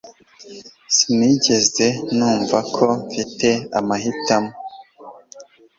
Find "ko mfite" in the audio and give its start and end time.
2.75-3.49